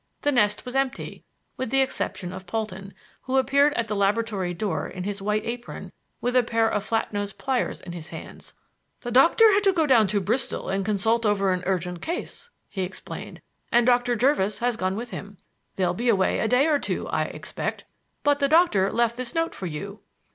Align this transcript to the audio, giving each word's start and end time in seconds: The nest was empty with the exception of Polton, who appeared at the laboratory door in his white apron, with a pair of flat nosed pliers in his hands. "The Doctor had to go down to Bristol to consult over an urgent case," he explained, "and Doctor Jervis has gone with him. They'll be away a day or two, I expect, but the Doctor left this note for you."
The 0.23 0.31
nest 0.31 0.65
was 0.65 0.75
empty 0.75 1.25
with 1.57 1.69
the 1.69 1.81
exception 1.81 2.33
of 2.33 2.47
Polton, 2.47 2.95
who 3.25 3.37
appeared 3.37 3.71
at 3.75 3.87
the 3.87 3.95
laboratory 3.95 4.51
door 4.51 4.87
in 4.87 5.03
his 5.03 5.21
white 5.21 5.45
apron, 5.45 5.91
with 6.21 6.35
a 6.35 6.41
pair 6.41 6.67
of 6.67 6.83
flat 6.83 7.13
nosed 7.13 7.37
pliers 7.37 7.81
in 7.81 7.91
his 7.91 8.07
hands. 8.07 8.55
"The 9.01 9.11
Doctor 9.11 9.51
had 9.53 9.63
to 9.63 9.71
go 9.71 9.85
down 9.85 10.07
to 10.07 10.19
Bristol 10.19 10.69
to 10.71 10.81
consult 10.81 11.23
over 11.23 11.53
an 11.53 11.61
urgent 11.67 12.01
case," 12.01 12.49
he 12.67 12.81
explained, 12.81 13.41
"and 13.71 13.85
Doctor 13.85 14.15
Jervis 14.15 14.57
has 14.57 14.75
gone 14.75 14.95
with 14.95 15.11
him. 15.11 15.37
They'll 15.75 15.93
be 15.93 16.09
away 16.09 16.39
a 16.39 16.47
day 16.47 16.65
or 16.65 16.79
two, 16.79 17.07
I 17.09 17.25
expect, 17.25 17.85
but 18.23 18.39
the 18.39 18.47
Doctor 18.49 18.91
left 18.91 19.17
this 19.17 19.35
note 19.35 19.53
for 19.53 19.67
you." 19.67 19.99